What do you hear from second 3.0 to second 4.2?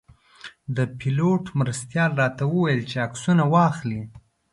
عکسونه واخلئ.